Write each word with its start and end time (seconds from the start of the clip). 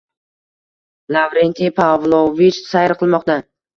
Lavrentiy 1.17 1.73
Pavlovich 1.81 2.59
sayr 2.73 2.95
qilmoqda. 3.03 3.37